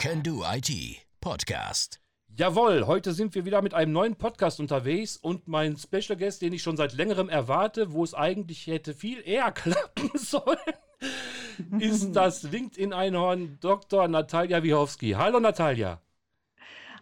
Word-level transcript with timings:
Can 0.00 0.22
Do 0.22 0.42
IT 0.50 0.70
Podcast. 1.20 2.00
Jawohl, 2.34 2.86
heute 2.86 3.12
sind 3.12 3.34
wir 3.34 3.44
wieder 3.44 3.60
mit 3.60 3.74
einem 3.74 3.92
neuen 3.92 4.16
Podcast 4.16 4.58
unterwegs 4.58 5.18
und 5.18 5.46
mein 5.46 5.76
Special 5.76 6.16
Guest, 6.16 6.40
den 6.40 6.54
ich 6.54 6.62
schon 6.62 6.78
seit 6.78 6.94
längerem 6.94 7.28
erwarte, 7.28 7.92
wo 7.92 8.02
es 8.02 8.14
eigentlich 8.14 8.66
hätte 8.66 8.94
viel 8.94 9.20
eher 9.22 9.52
klappen 9.52 10.10
sollen, 10.14 10.56
ist 11.78 12.12
das 12.12 12.44
LinkedIn-Einhorn 12.44 13.58
Dr. 13.60 14.08
Natalia 14.08 14.62
Wiechowski. 14.62 15.10
Hallo 15.10 15.38
Natalia. 15.38 16.00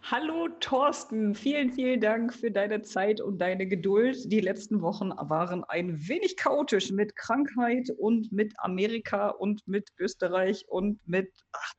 Hallo 0.03 0.47
Thorsten, 0.59 1.35
vielen, 1.35 1.71
vielen 1.71 1.99
Dank 1.99 2.33
für 2.33 2.49
deine 2.49 2.81
Zeit 2.81 3.21
und 3.21 3.37
deine 3.39 3.67
Geduld. 3.67 4.31
Die 4.31 4.39
letzten 4.39 4.81
Wochen 4.81 5.11
waren 5.15 5.63
ein 5.65 6.07
wenig 6.07 6.37
chaotisch 6.37 6.91
mit 6.91 7.15
Krankheit 7.15 7.89
und 7.97 8.31
mit 8.31 8.53
Amerika 8.57 9.29
und 9.29 9.61
mit 9.67 9.89
Österreich 9.99 10.65
und 10.69 10.99
mit 11.05 11.29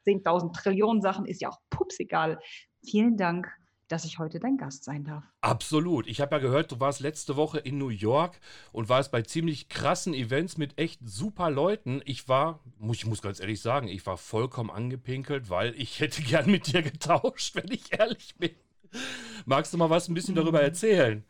10.000 0.07 0.53
Trillionen 0.53 1.03
Sachen. 1.03 1.25
Ist 1.25 1.41
ja 1.41 1.49
auch 1.49 1.59
pups 1.71 1.99
egal. 1.99 2.39
Vielen 2.85 3.17
Dank 3.17 3.51
dass 3.91 4.05
ich 4.05 4.21
heute 4.21 4.39
dein 4.39 4.57
Gast 4.57 4.85
sein 4.85 5.05
darf. 5.05 5.25
Absolut. 5.41 6.07
Ich 6.07 6.21
habe 6.21 6.37
ja 6.37 6.41
gehört, 6.41 6.71
du 6.71 6.79
warst 6.79 7.01
letzte 7.01 7.35
Woche 7.35 7.59
in 7.59 7.77
New 7.77 7.89
York 7.89 8.39
und 8.71 8.89
warst 8.89 9.11
bei 9.11 9.23
ziemlich 9.23 9.69
krassen 9.69 10.15
Events 10.15 10.57
mit 10.57 10.79
echt 10.79 11.01
super 11.05 11.51
Leuten. 11.51 12.01
Ich 12.05 12.29
war, 12.29 12.61
muss, 12.79 12.99
ich 12.99 13.07
muss 13.07 13.21
ganz 13.21 13.41
ehrlich 13.41 13.61
sagen, 13.61 13.89
ich 13.89 14.07
war 14.07 14.17
vollkommen 14.17 14.71
angepinkelt, 14.71 15.51
weil 15.51 15.75
ich 15.77 15.99
hätte 15.99 16.23
gern 16.23 16.49
mit 16.49 16.73
dir 16.73 16.83
getauscht, 16.83 17.57
wenn 17.57 17.71
ich 17.73 17.93
ehrlich 17.93 18.37
bin. 18.39 18.53
Magst 19.45 19.75
du 19.75 19.79
mal 19.79 19.91
was 19.91 20.09
ein 20.09 20.15
bisschen 20.15 20.37
darüber 20.37 20.59
mhm. 20.59 20.65
erzählen? 20.65 21.25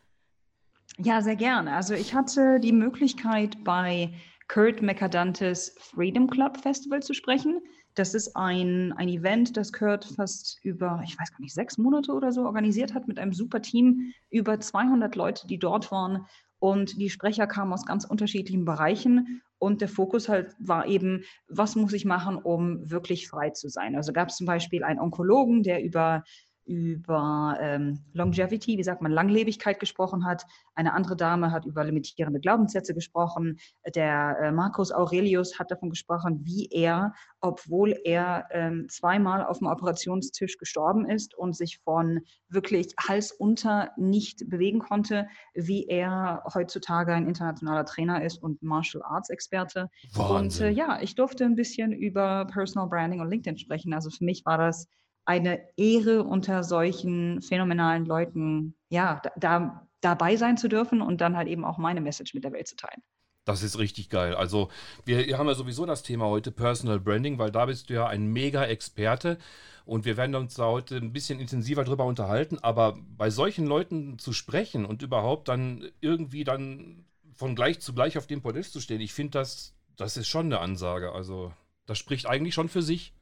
Ja, 0.98 1.22
sehr 1.22 1.36
gerne. 1.36 1.74
Also 1.74 1.94
ich 1.94 2.14
hatte 2.14 2.60
die 2.60 2.72
Möglichkeit 2.72 3.64
bei 3.64 4.12
Kurt 4.52 4.82
McAdantes 4.82 5.76
Freedom 5.78 6.26
Club 6.28 6.56
Festival 6.56 7.00
zu 7.00 7.14
sprechen. 7.14 7.60
Das 7.94 8.14
ist 8.14 8.34
ein, 8.34 8.92
ein 8.94 9.08
Event, 9.08 9.56
das 9.56 9.72
Kurt 9.72 10.04
fast 10.16 10.58
über, 10.64 11.00
ich 11.04 11.16
weiß 11.16 11.30
gar 11.30 11.40
nicht, 11.40 11.54
sechs 11.54 11.78
Monate 11.78 12.12
oder 12.12 12.32
so 12.32 12.44
organisiert 12.44 12.92
hat 12.92 13.06
mit 13.06 13.20
einem 13.20 13.32
super 13.32 13.62
Team, 13.62 14.12
über 14.28 14.58
200 14.58 15.14
Leute, 15.14 15.46
die 15.46 15.60
dort 15.60 15.92
waren. 15.92 16.26
Und 16.58 17.00
die 17.00 17.10
Sprecher 17.10 17.46
kamen 17.46 17.72
aus 17.72 17.86
ganz 17.86 18.04
unterschiedlichen 18.04 18.64
Bereichen. 18.64 19.40
Und 19.58 19.82
der 19.82 19.88
Fokus 19.88 20.28
halt 20.28 20.56
war 20.58 20.86
eben, 20.86 21.22
was 21.48 21.76
muss 21.76 21.92
ich 21.92 22.04
machen, 22.04 22.36
um 22.36 22.90
wirklich 22.90 23.28
frei 23.28 23.50
zu 23.50 23.68
sein? 23.68 23.94
Also 23.94 24.12
gab 24.12 24.30
es 24.30 24.36
zum 24.36 24.46
Beispiel 24.46 24.82
einen 24.82 24.98
Onkologen, 24.98 25.62
der 25.62 25.84
über 25.84 26.24
über 26.70 27.58
ähm, 27.60 27.98
Longevity, 28.12 28.78
wie 28.78 28.84
sagt 28.84 29.02
man, 29.02 29.10
Langlebigkeit 29.10 29.80
gesprochen 29.80 30.24
hat. 30.24 30.46
Eine 30.76 30.94
andere 30.94 31.16
Dame 31.16 31.50
hat 31.50 31.66
über 31.66 31.82
limitierende 31.82 32.38
Glaubenssätze 32.38 32.94
gesprochen. 32.94 33.58
Der 33.96 34.36
äh, 34.40 34.52
Marcus 34.52 34.92
Aurelius 34.92 35.58
hat 35.58 35.72
davon 35.72 35.90
gesprochen, 35.90 36.42
wie 36.44 36.68
er, 36.70 37.12
obwohl 37.40 37.98
er 38.04 38.46
ähm, 38.52 38.86
zweimal 38.88 39.44
auf 39.44 39.58
dem 39.58 39.66
Operationstisch 39.66 40.58
gestorben 40.58 41.10
ist 41.10 41.34
und 41.34 41.56
sich 41.56 41.80
von 41.82 42.20
wirklich 42.48 42.94
Hals 43.08 43.32
unter 43.32 43.90
nicht 43.96 44.48
bewegen 44.48 44.78
konnte, 44.78 45.26
wie 45.54 45.88
er 45.88 46.44
heutzutage 46.54 47.12
ein 47.12 47.26
internationaler 47.26 47.84
Trainer 47.84 48.22
ist 48.22 48.40
und 48.40 48.62
Martial 48.62 49.02
Arts 49.02 49.28
Experte. 49.28 49.90
Wahnsinn. 50.14 50.36
Und 50.36 50.70
äh, 50.70 50.70
ja, 50.70 51.00
ich 51.02 51.16
durfte 51.16 51.44
ein 51.44 51.56
bisschen 51.56 51.92
über 51.92 52.44
Personal 52.44 52.88
Branding 52.88 53.20
und 53.20 53.28
LinkedIn 53.28 53.58
sprechen. 53.58 53.92
Also 53.92 54.08
für 54.10 54.24
mich 54.24 54.44
war 54.46 54.56
das 54.56 54.86
eine 55.30 55.60
Ehre, 55.76 56.24
unter 56.24 56.64
solchen 56.64 57.40
phänomenalen 57.40 58.04
Leuten 58.04 58.74
ja, 58.88 59.22
da, 59.36 59.86
dabei 60.00 60.34
sein 60.34 60.56
zu 60.56 60.68
dürfen 60.68 61.00
und 61.00 61.20
dann 61.20 61.36
halt 61.36 61.46
eben 61.46 61.64
auch 61.64 61.78
meine 61.78 62.00
Message 62.00 62.34
mit 62.34 62.42
der 62.42 62.52
Welt 62.52 62.66
zu 62.66 62.74
teilen. 62.74 63.00
Das 63.44 63.62
ist 63.62 63.78
richtig 63.78 64.10
geil. 64.10 64.34
Also, 64.34 64.70
wir 65.04 65.38
haben 65.38 65.46
ja 65.46 65.54
sowieso 65.54 65.86
das 65.86 66.02
Thema 66.02 66.26
heute 66.26 66.50
Personal 66.50 66.98
Branding, 66.98 67.38
weil 67.38 67.52
da 67.52 67.66
bist 67.66 67.88
du 67.88 67.94
ja 67.94 68.08
ein 68.08 68.26
mega 68.26 68.64
Experte 68.64 69.38
und 69.84 70.04
wir 70.04 70.16
werden 70.16 70.34
uns 70.34 70.54
da 70.54 70.66
heute 70.66 70.96
ein 70.96 71.12
bisschen 71.12 71.38
intensiver 71.38 71.84
drüber 71.84 72.06
unterhalten. 72.06 72.58
Aber 72.58 72.98
bei 73.16 73.30
solchen 73.30 73.66
Leuten 73.66 74.18
zu 74.18 74.32
sprechen 74.32 74.84
und 74.84 75.02
überhaupt 75.02 75.48
dann 75.48 75.88
irgendwie 76.00 76.42
dann 76.42 77.06
von 77.34 77.54
gleich 77.54 77.80
zu 77.80 77.94
gleich 77.94 78.18
auf 78.18 78.26
dem 78.26 78.42
Podest 78.42 78.72
zu 78.72 78.80
stehen, 78.80 79.00
ich 79.00 79.14
finde, 79.14 79.38
das, 79.38 79.74
das 79.96 80.16
ist 80.16 80.28
schon 80.28 80.46
eine 80.46 80.58
Ansage. 80.58 81.12
Also, 81.12 81.52
das 81.86 81.98
spricht 81.98 82.26
eigentlich 82.26 82.54
schon 82.54 82.68
für 82.68 82.82
sich. 82.82 83.14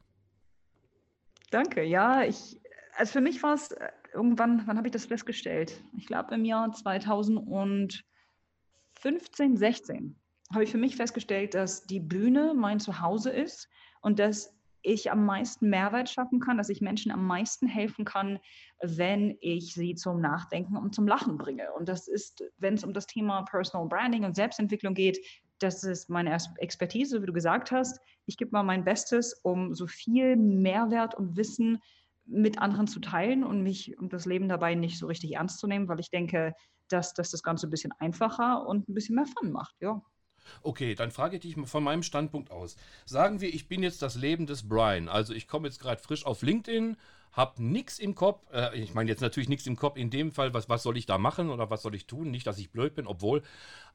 Danke. 1.51 1.83
Ja, 1.83 2.23
ich, 2.23 2.59
also 2.95 3.13
für 3.13 3.21
mich 3.21 3.41
war 3.43 3.53
es 3.53 3.71
äh, 3.71 3.89
irgendwann, 4.13 4.63
wann 4.65 4.77
habe 4.77 4.87
ich 4.87 4.91
das 4.91 5.05
festgestellt? 5.05 5.83
Ich 5.97 6.05
glaube 6.07 6.35
im 6.35 6.45
Jahr 6.45 6.71
2015, 6.71 8.03
16 9.57 10.15
habe 10.53 10.63
ich 10.63 10.71
für 10.71 10.77
mich 10.77 10.95
festgestellt, 10.95 11.53
dass 11.53 11.83
die 11.83 11.99
Bühne 11.99 12.53
mein 12.55 12.79
Zuhause 12.79 13.29
ist 13.29 13.69
und 14.01 14.19
dass 14.19 14.55
ich 14.81 15.11
am 15.11 15.25
meisten 15.25 15.69
Mehrwert 15.69 16.09
schaffen 16.09 16.39
kann, 16.39 16.57
dass 16.57 16.69
ich 16.69 16.81
Menschen 16.81 17.11
am 17.11 17.25
meisten 17.27 17.67
helfen 17.67 18.05
kann, 18.05 18.39
wenn 18.81 19.37
ich 19.41 19.73
sie 19.73 19.93
zum 19.95 20.21
Nachdenken 20.21 20.77
und 20.77 20.95
zum 20.95 21.07
Lachen 21.07 21.37
bringe. 21.37 21.71
Und 21.73 21.89
das 21.89 22.07
ist, 22.07 22.43
wenn 22.57 22.75
es 22.75 22.83
um 22.83 22.93
das 22.93 23.05
Thema 23.05 23.43
Personal 23.43 23.87
Branding 23.87 24.23
und 24.23 24.35
Selbstentwicklung 24.35 24.93
geht, 24.93 25.19
das 25.59 25.83
ist 25.83 26.09
meine 26.09 26.35
Expertise, 26.57 27.21
wie 27.21 27.25
du 27.25 27.33
gesagt 27.33 27.71
hast. 27.71 27.99
Ich 28.25 28.37
gebe 28.37 28.51
mal 28.51 28.63
mein 28.63 28.83
Bestes, 28.83 29.33
um 29.43 29.73
so 29.73 29.87
viel 29.87 30.35
Mehrwert 30.35 31.15
und 31.15 31.35
Wissen 31.35 31.79
mit 32.25 32.59
anderen 32.59 32.87
zu 32.87 32.99
teilen 32.99 33.43
und 33.43 33.63
mich 33.63 33.97
und 33.99 34.13
das 34.13 34.25
Leben 34.25 34.49
dabei 34.49 34.75
nicht 34.75 34.97
so 34.97 35.07
richtig 35.07 35.33
ernst 35.33 35.59
zu 35.59 35.67
nehmen, 35.67 35.87
weil 35.87 35.99
ich 35.99 36.11
denke, 36.11 36.53
dass, 36.87 37.13
dass 37.13 37.31
das 37.31 37.43
Ganze 37.43 37.67
ein 37.67 37.71
bisschen 37.71 37.91
einfacher 37.99 38.65
und 38.67 38.87
ein 38.87 38.93
bisschen 38.93 39.15
mehr 39.15 39.25
Fun 39.25 39.51
macht, 39.51 39.75
ja. 39.81 40.01
Okay, 40.61 40.95
dann 40.95 41.11
frage 41.11 41.35
ich 41.35 41.41
dich 41.41 41.55
von 41.67 41.83
meinem 41.83 42.03
Standpunkt 42.03 42.51
aus. 42.51 42.75
Sagen 43.05 43.41
wir, 43.41 43.53
ich 43.53 43.67
bin 43.67 43.83
jetzt 43.83 44.01
das 44.01 44.15
Leben 44.15 44.45
des 44.45 44.67
Brian. 44.67 45.07
Also 45.07 45.33
ich 45.33 45.47
komme 45.47 45.67
jetzt 45.67 45.79
gerade 45.79 46.01
frisch 46.01 46.25
auf 46.25 46.41
LinkedIn, 46.41 46.97
habe 47.31 47.63
nichts 47.63 47.99
im 47.99 48.15
Kopf. 48.15 48.45
Äh, 48.51 48.79
ich 48.79 48.93
meine 48.93 49.09
jetzt 49.09 49.21
natürlich 49.21 49.49
nichts 49.49 49.67
im 49.67 49.75
Kopf 49.75 49.97
in 49.97 50.09
dem 50.09 50.31
Fall, 50.31 50.53
was, 50.53 50.69
was 50.69 50.83
soll 50.83 50.97
ich 50.97 51.05
da 51.05 51.17
machen 51.17 51.49
oder 51.49 51.69
was 51.69 51.81
soll 51.81 51.95
ich 51.95 52.07
tun? 52.07 52.31
Nicht, 52.31 52.47
dass 52.47 52.57
ich 52.57 52.71
blöd 52.71 52.95
bin, 52.95 53.05
obwohl. 53.05 53.43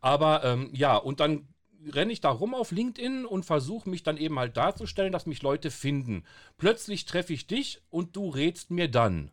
Aber 0.00 0.44
ähm, 0.44 0.70
ja, 0.72 0.96
und 0.96 1.20
dann 1.20 1.48
renne 1.92 2.12
ich 2.12 2.20
da 2.20 2.30
rum 2.30 2.54
auf 2.54 2.70
LinkedIn 2.70 3.26
und 3.26 3.44
versuche 3.44 3.88
mich 3.88 4.02
dann 4.02 4.16
eben 4.16 4.38
halt 4.38 4.56
darzustellen, 4.56 5.12
dass 5.12 5.26
mich 5.26 5.42
Leute 5.42 5.70
finden. 5.70 6.24
Plötzlich 6.56 7.04
treffe 7.04 7.32
ich 7.32 7.46
dich 7.46 7.82
und 7.90 8.16
du 8.16 8.28
rätst 8.28 8.70
mir 8.70 8.90
dann. 8.90 9.30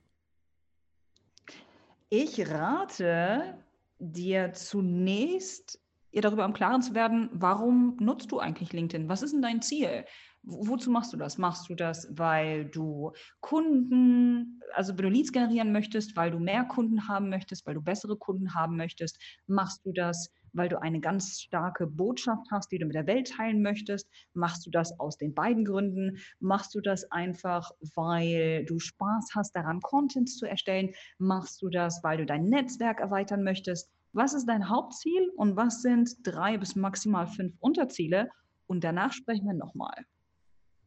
Ich 2.09 2.49
rate 2.49 3.57
dir 3.99 4.53
zunächst, 4.53 5.79
ihr 6.11 6.21
darüber 6.21 6.43
im 6.43 6.53
Klaren 6.53 6.81
zu 6.81 6.93
werden, 6.93 7.29
warum 7.31 7.95
nutzt 7.99 8.31
du 8.31 8.39
eigentlich 8.39 8.73
LinkedIn? 8.73 9.07
Was 9.07 9.21
ist 9.21 9.33
denn 9.33 9.41
dein 9.41 9.61
Ziel? 9.61 10.05
Wozu 10.43 10.89
machst 10.89 11.13
du 11.13 11.17
das? 11.17 11.37
Machst 11.37 11.69
du 11.69 11.75
das, 11.75 12.07
weil 12.11 12.65
du 12.65 13.13
Kunden, 13.41 14.59
also 14.73 14.97
wenn 14.97 15.05
du 15.05 15.09
Leads 15.09 15.31
generieren 15.31 15.71
möchtest, 15.71 16.15
weil 16.17 16.31
du 16.31 16.39
mehr 16.39 16.63
Kunden 16.65 17.07
haben 17.07 17.29
möchtest, 17.29 17.65
weil 17.67 17.75
du 17.75 17.81
bessere 17.81 18.17
Kunden 18.17 18.55
haben 18.55 18.75
möchtest? 18.75 19.17
Machst 19.45 19.85
du 19.85 19.93
das, 19.93 20.31
weil 20.53 20.69
du 20.69 20.81
eine 20.81 20.99
ganz 20.99 21.41
starke 21.41 21.87
Botschaft 21.87 22.47
hast, 22.51 22.71
die 22.71 22.79
du 22.79 22.85
mit 22.85 22.95
der 22.95 23.07
Welt 23.07 23.31
teilen 23.31 23.61
möchtest? 23.61 24.09
Machst 24.33 24.65
du 24.65 24.71
das 24.71 24.99
aus 24.99 25.17
den 25.17 25.33
beiden 25.33 25.65
Gründen? 25.65 26.17
Machst 26.39 26.75
du 26.75 26.81
das 26.81 27.09
einfach, 27.11 27.71
weil 27.95 28.65
du 28.65 28.79
Spaß 28.79 29.29
hast, 29.35 29.55
daran 29.55 29.81
Contents 29.81 30.37
zu 30.37 30.45
erstellen? 30.45 30.93
Machst 31.17 31.61
du 31.61 31.69
das, 31.69 32.03
weil 32.03 32.17
du 32.17 32.25
dein 32.25 32.45
Netzwerk 32.45 32.99
erweitern 32.99 33.43
möchtest? 33.43 33.89
Was 34.13 34.33
ist 34.33 34.45
dein 34.45 34.69
Hauptziel 34.69 35.29
und 35.37 35.55
was 35.55 35.81
sind 35.81 36.15
drei 36.23 36.57
bis 36.57 36.75
maximal 36.75 37.27
fünf 37.27 37.55
Unterziele? 37.59 38.29
Und 38.67 38.83
danach 38.83 39.13
sprechen 39.13 39.45
wir 39.45 39.53
nochmal. 39.53 40.05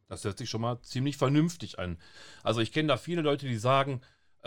Das 0.07 0.23
hört 0.23 0.37
sich 0.37 0.49
schon 0.49 0.61
mal 0.61 0.81
ziemlich 0.81 1.17
vernünftig 1.17 1.79
an. 1.79 1.97
Also 2.43 2.61
ich 2.61 2.71
kenne 2.71 2.89
da 2.89 2.97
viele 2.97 3.21
Leute, 3.21 3.47
die 3.47 3.57
sagen, 3.57 4.01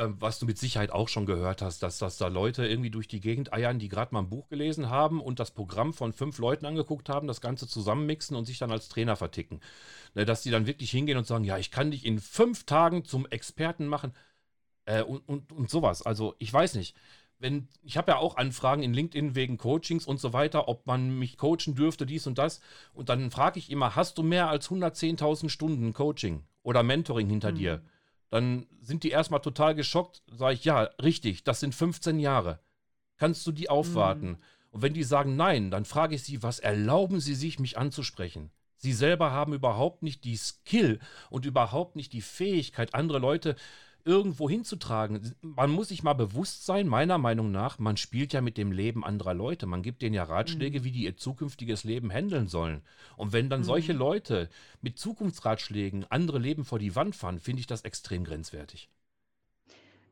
was 0.07 0.39
du 0.39 0.47
mit 0.47 0.59
Sicherheit 0.59 0.91
auch 0.91 1.09
schon 1.09 1.27
gehört 1.27 1.63
hast, 1.63 1.83
dass, 1.83 1.99
dass 1.99 2.19
da 2.19 2.29
Leute 2.29 2.67
irgendwie 2.67 2.91
durch 2.91 3.09
die 3.09 3.21
Gegend 3.21 3.53
eiern, 3.53 3.79
die 3.79 3.89
gerade 3.89 4.15
mal 4.15 4.21
ein 4.21 4.31
Buch 4.31 4.49
gelesen 4.49 4.91
haben 4.91 5.21
und 5.21 5.41
das 5.41 5.51
Programm 5.51 5.93
von 5.93 6.13
fünf 6.13 6.39
Leuten 6.39 6.67
angeguckt 6.67 7.09
haben, 7.09 7.27
das 7.27 7.41
Ganze 7.41 7.67
zusammenmixen 7.67 8.37
und 8.37 8.45
sich 8.45 8.59
dann 8.59 8.71
als 8.71 8.89
Trainer 8.89 9.17
verticken. 9.17 9.61
Ne, 10.15 10.25
dass 10.25 10.43
die 10.43 10.51
dann 10.51 10.67
wirklich 10.67 10.91
hingehen 10.91 11.19
und 11.19 11.27
sagen, 11.27 11.45
ja, 11.45 11.59
ich 11.59 11.71
kann 11.71 11.91
dich 11.91 12.07
in 12.07 12.21
fünf 12.21 12.65
Tagen 12.65 13.05
zum 13.05 13.27
Experten 13.27 13.87
machen 13.87 14.13
äh, 14.85 15.03
und, 15.03 15.29
und, 15.29 15.53
und 15.53 15.71
sowas. 15.71 16.03
Also 16.03 16.35
ich 16.39 16.53
weiß 16.53 16.75
nicht 16.75 16.95
wenn, 17.39 17.69
ich 17.83 17.97
habe 17.97 18.13
ja 18.13 18.19
auch 18.19 18.37
Anfragen 18.37 18.83
in 18.83 18.93
LinkedIn 18.93 19.35
wegen 19.35 19.59
Coachings 19.59 20.07
und 20.07 20.21
so 20.21 20.33
weiter, 20.33 20.69
ob 20.69 20.87
man 20.87 21.19
mich 21.19 21.39
coachen 21.39 21.75
dürfte, 21.75 22.05
dies 22.05 22.27
und 22.27 22.39
das. 22.39 22.61
Und 22.93 23.09
dann 23.09 23.31
frage 23.31 23.59
ich 23.59 23.71
immer, 23.71 23.97
hast 23.97 24.19
du 24.19 24.23
mehr 24.23 24.49
als 24.49 24.69
110.000 24.71 25.49
Stunden 25.49 25.93
Coaching 25.93 26.43
oder 26.63 26.83
Mentoring 26.83 27.29
hinter 27.29 27.53
mhm. 27.53 27.57
dir? 27.57 27.83
Dann 28.31 28.67
sind 28.81 29.05
die 29.05 29.11
erstmal 29.11 29.41
total 29.41 29.75
geschockt. 29.75 30.23
Sage 30.31 30.55
ich, 30.55 30.65
ja, 30.65 30.83
richtig, 31.03 31.45
das 31.45 31.61
sind 31.61 31.75
15 31.75 32.19
Jahre. 32.19 32.61
Kannst 33.17 33.47
du 33.47 33.53
die 33.53 33.71
aufwarten? 33.71 34.29
Mhm. 34.31 34.39
Und 34.71 34.83
wenn 34.83 34.95
die 34.95 35.03
sagen 35.03 35.37
nein, 35.37 35.71
dann 35.71 35.85
frage 35.85 36.15
ich 36.15 36.23
sie, 36.23 36.43
was 36.43 36.59
erlauben 36.59 37.21
sie 37.21 37.35
sich, 37.35 37.59
mich 37.59 37.79
anzusprechen? 37.79 38.51
Sie 38.77 38.93
selber 38.93 39.33
haben 39.33 39.55
überhaupt 39.55 40.03
nicht 40.03 40.25
die 40.25 40.37
Skill 40.37 41.01
und 41.31 41.45
überhaupt 41.45 41.97
nicht 41.97 42.13
die 42.13 42.21
Fähigkeit, 42.21 42.95
andere 42.95 43.19
Leute 43.19 43.57
irgendwo 44.09 44.49
hinzutragen. 44.49 45.35
Man 45.43 45.71
muss 45.71 45.89
sich 45.89 46.03
mal 46.03 46.15
bewusst 46.15 46.65
sein, 46.65 46.89
meiner 46.89 47.19
Meinung 47.19 47.53
nach, 47.53 47.79
man 47.79 47.97
spielt 47.99 48.33
ja 48.33 48.41
mit 48.41 48.57
dem 48.57 48.73
Leben 48.73 49.05
anderer 49.05 49.35
Leute. 49.35 49.67
Man 49.67 49.83
gibt 49.83 50.01
denen 50.03 50.15
ja 50.15 50.25
Ratschläge, 50.25 50.81
Mhm. 50.81 50.85
wie 50.85 50.93
die 50.93 51.05
ihr 51.05 51.17
zukünftiges 51.17 51.85
Leben 51.85 52.11
handeln 52.11 52.49
sollen. 52.49 52.83
Und 53.17 53.33
wenn 53.35 53.51
dann 53.51 53.63
solche 53.65 53.93
Mhm. 53.93 53.99
Leute 53.99 54.49
mit 54.81 54.99
Zukunftsratschlägen 54.99 56.07
andere 56.11 56.39
Leben 56.39 56.65
vor 56.65 56.79
die 56.79 56.97
Wand 56.97 57.15
fahren, 57.15 57.39
finde 57.39 57.61
ich 57.61 57.67
das 57.67 57.83
extrem 57.83 58.25
grenzwertig. 58.25 58.89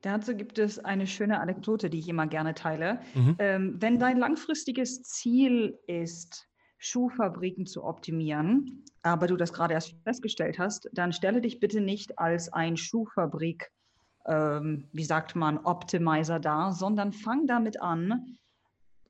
Dazu 0.03 0.37
gibt 0.37 0.59
es 0.59 0.79
eine 0.79 1.07
schöne 1.07 1.41
Anekdote, 1.41 1.91
die 1.91 1.99
ich 1.99 2.09
immer 2.09 2.27
gerne 2.27 2.55
teile. 2.55 3.01
Mhm. 3.15 3.37
Ähm, 3.39 3.77
wenn 3.81 3.99
dein 3.99 4.19
langfristiges 4.19 5.03
Ziel 5.03 5.79
ist, 5.87 6.47
Schuhfabriken 6.79 7.65
zu 7.67 7.83
optimieren, 7.83 8.85
aber 9.03 9.27
du 9.27 9.37
das 9.37 9.53
gerade 9.55 9.73
erst 9.73 9.95
festgestellt 10.05 10.59
hast, 10.59 10.89
dann 10.93 11.13
stelle 11.15 11.41
dich 11.41 11.59
bitte 11.59 11.81
nicht 11.81 12.19
als 12.19 12.53
ein 12.53 12.77
Schuhfabrik, 12.77 13.71
ähm, 14.27 14.89
wie 14.93 15.05
sagt 15.05 15.37
man, 15.37 15.59
Optimizer 15.59 16.41
dar, 16.41 16.73
sondern 16.73 17.13
fang 17.13 17.47
damit 17.47 17.81
an, 17.81 18.37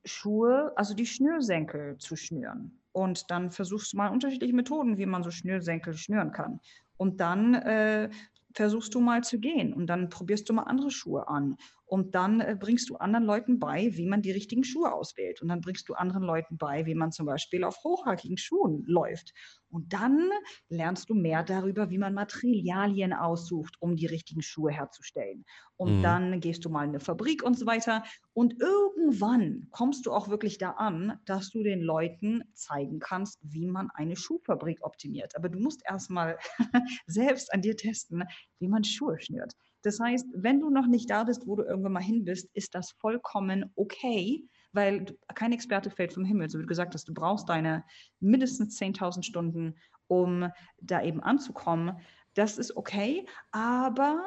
Schuhe, 0.05 0.71
also 0.75 0.93
die 0.93 1.05
Schnürsenkel 1.05 1.97
zu 1.97 2.15
schnüren. 2.15 2.79
Und 2.91 3.29
dann 3.29 3.51
versuchst 3.51 3.93
du 3.93 3.97
mal 3.97 4.09
unterschiedliche 4.09 4.55
Methoden, 4.55 4.97
wie 4.97 5.05
man 5.05 5.23
so 5.23 5.31
Schnürsenkel 5.31 5.93
schnüren 5.95 6.31
kann. 6.31 6.59
Und 6.97 7.19
dann 7.19 7.53
äh, 7.53 8.09
versuchst 8.53 8.95
du 8.95 8.99
mal 8.99 9.23
zu 9.23 9.39
gehen 9.39 9.73
und 9.73 9.87
dann 9.87 10.09
probierst 10.09 10.49
du 10.49 10.53
mal 10.53 10.63
andere 10.63 10.89
Schuhe 10.89 11.27
an. 11.27 11.57
Und 11.87 12.15
dann 12.15 12.41
äh, 12.41 12.55
bringst 12.59 12.89
du 12.89 12.97
anderen 12.97 13.25
Leuten 13.25 13.59
bei, 13.59 13.95
wie 13.95 14.05
man 14.05 14.21
die 14.21 14.31
richtigen 14.31 14.63
Schuhe 14.63 14.91
auswählt. 14.93 15.41
Und 15.41 15.47
dann 15.47 15.61
bringst 15.61 15.89
du 15.89 15.93
anderen 15.95 16.23
Leuten 16.23 16.57
bei, 16.57 16.85
wie 16.85 16.95
man 16.95 17.11
zum 17.11 17.25
Beispiel 17.25 17.63
auf 17.63 17.77
hochhackigen 17.83 18.37
Schuhen 18.37 18.83
läuft. 18.85 19.33
Und 19.69 19.93
dann 19.93 20.29
lernst 20.69 21.09
du 21.09 21.13
mehr 21.13 21.43
darüber, 21.43 21.89
wie 21.89 21.97
man 21.97 22.13
Materialien 22.13 23.13
aussucht, 23.13 23.75
um 23.79 23.95
die 23.95 24.05
richtigen 24.05 24.41
Schuhe 24.41 24.71
herzustellen. 24.71 25.45
Und 25.75 26.03
Mhm. 26.03 26.03
dann 26.03 26.39
gehst 26.39 26.65
du 26.65 26.69
mal 26.69 26.83
in 26.83 26.89
eine 26.89 26.99
Fabrik 26.99 27.43
und 27.43 27.57
so 27.57 27.65
weiter. 27.65 28.03
Und 28.33 28.59
irgendwann 28.61 29.67
kommst 29.71 30.05
du 30.05 30.11
auch 30.11 30.29
wirklich 30.29 30.57
da 30.57 30.71
an, 30.71 31.19
dass 31.25 31.49
du 31.51 31.63
den 31.63 31.81
Leuten 31.81 32.43
zeigen 32.53 32.99
kannst, 32.99 33.39
wie 33.43 33.67
man 33.67 33.89
eine 33.93 34.15
Schuhfabrik 34.15 34.83
optimiert. 34.83 35.35
Aber 35.35 35.49
du 35.49 35.59
musst 35.59 35.81
erstmal 35.87 36.37
selbst 37.07 37.53
an 37.53 37.61
dir 37.61 37.75
testen, 37.77 38.23
wie 38.59 38.67
man 38.67 38.83
Schuhe 38.83 39.19
schnürt. 39.19 39.53
Das 39.81 39.99
heißt, 39.99 40.27
wenn 40.33 40.59
du 40.59 40.69
noch 40.69 40.87
nicht 40.87 41.09
da 41.09 41.23
bist, 41.23 41.47
wo 41.47 41.55
du 41.55 41.63
irgendwann 41.63 41.93
mal 41.93 42.03
hin 42.03 42.25
bist, 42.25 42.49
ist 42.53 42.75
das 42.75 42.91
vollkommen 42.91 43.71
okay, 43.75 44.43
weil 44.73 45.05
kein 45.35 45.53
Experte 45.53 45.89
fällt 45.89 46.13
vom 46.13 46.25
Himmel. 46.25 46.49
So 46.49 46.57
wie 46.57 46.63
du 46.63 46.67
gesagt 46.67 46.93
hast, 46.93 47.07
du 47.07 47.13
brauchst 47.13 47.49
deine 47.49 47.83
mindestens 48.19 48.79
10.000 48.79 49.23
Stunden, 49.23 49.75
um 50.07 50.49
da 50.81 51.01
eben 51.01 51.21
anzukommen. 51.21 51.97
Das 52.33 52.57
ist 52.57 52.75
okay, 52.75 53.25
aber 53.51 54.23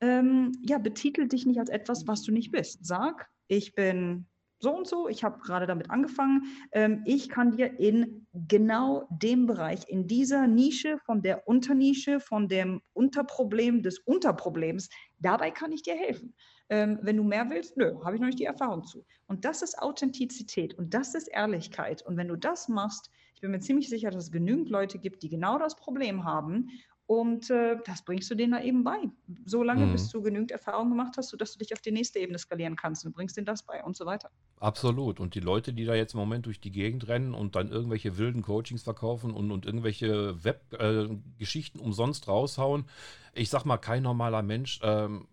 ähm, 0.00 0.52
ja, 0.62 0.78
betitel 0.78 1.28
dich 1.28 1.46
nicht 1.46 1.58
als 1.58 1.70
etwas, 1.70 2.06
was 2.06 2.22
du 2.22 2.32
nicht 2.32 2.50
bist. 2.50 2.84
Sag, 2.84 3.30
ich 3.48 3.74
bin 3.74 4.26
so 4.64 4.76
und 4.76 4.88
so, 4.88 5.08
ich 5.08 5.22
habe 5.22 5.38
gerade 5.38 5.66
damit 5.66 5.90
angefangen. 5.90 6.42
Ähm, 6.72 7.02
ich 7.04 7.28
kann 7.28 7.52
dir 7.52 7.78
in 7.78 8.26
genau 8.32 9.06
dem 9.10 9.46
Bereich, 9.46 9.88
in 9.88 10.08
dieser 10.08 10.46
Nische, 10.48 10.98
von 10.98 11.22
der 11.22 11.46
Unternische, 11.46 12.18
von 12.18 12.48
dem 12.48 12.80
Unterproblem 12.94 13.82
des 13.82 13.98
Unterproblems, 14.00 14.88
dabei 15.18 15.50
kann 15.52 15.70
ich 15.70 15.82
dir 15.82 15.94
helfen. 15.94 16.34
Ähm, 16.70 16.98
wenn 17.02 17.18
du 17.18 17.24
mehr 17.24 17.48
willst, 17.50 17.76
nö, 17.76 17.94
habe 18.02 18.16
ich 18.16 18.20
noch 18.20 18.26
nicht 18.26 18.38
die 18.38 18.46
Erfahrung 18.46 18.84
zu. 18.84 19.04
Und 19.26 19.44
das 19.44 19.60
ist 19.62 19.78
Authentizität 19.78 20.74
und 20.74 20.94
das 20.94 21.14
ist 21.14 21.28
Ehrlichkeit. 21.28 22.02
Und 22.02 22.16
wenn 22.16 22.28
du 22.28 22.36
das 22.36 22.68
machst, 22.68 23.10
ich 23.34 23.42
bin 23.42 23.50
mir 23.50 23.60
ziemlich 23.60 23.90
sicher, 23.90 24.10
dass 24.10 24.24
es 24.24 24.32
genügend 24.32 24.70
Leute 24.70 24.98
gibt, 24.98 25.22
die 25.22 25.28
genau 25.28 25.58
das 25.58 25.76
Problem 25.76 26.24
haben. 26.24 26.70
Und 27.06 27.50
äh, 27.50 27.76
das 27.84 28.02
bringst 28.02 28.30
du 28.30 28.34
denen 28.34 28.52
da 28.52 28.62
eben 28.62 28.82
bei. 28.82 28.96
So 29.44 29.62
lange, 29.62 29.84
Mhm. 29.84 29.92
bis 29.92 30.08
du 30.08 30.22
genügend 30.22 30.50
Erfahrung 30.52 30.88
gemacht 30.88 31.16
hast, 31.18 31.28
sodass 31.28 31.52
du 31.52 31.58
dich 31.58 31.74
auf 31.74 31.82
die 31.82 31.92
nächste 31.92 32.18
Ebene 32.18 32.38
skalieren 32.38 32.76
kannst. 32.76 33.04
Du 33.04 33.10
bringst 33.10 33.36
denen 33.36 33.44
das 33.44 33.62
bei 33.62 33.84
und 33.84 33.94
so 33.94 34.06
weiter. 34.06 34.30
Absolut. 34.58 35.20
Und 35.20 35.34
die 35.34 35.40
Leute, 35.40 35.74
die 35.74 35.84
da 35.84 35.94
jetzt 35.94 36.14
im 36.14 36.20
Moment 36.20 36.46
durch 36.46 36.60
die 36.60 36.70
Gegend 36.72 37.06
rennen 37.08 37.34
und 37.34 37.56
dann 37.56 37.70
irgendwelche 37.70 38.16
wilden 38.16 38.40
Coachings 38.40 38.82
verkaufen 38.84 39.32
und, 39.34 39.50
und 39.50 39.66
irgendwelche 39.66 40.42
Web-Geschichten 40.44 41.78
umsonst 41.78 42.26
raushauen, 42.26 42.86
ich 43.34 43.50
sag 43.50 43.64
mal, 43.64 43.76
kein 43.78 44.02
normaler 44.02 44.42
Mensch 44.42 44.80
ähm, 44.82 45.26